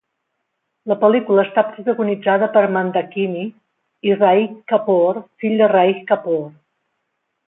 [0.91, 3.43] La pel·lícula està protagonitzada per Mandakini
[4.09, 6.47] i Rajiv Kapoor, fill de Raj Kapoor.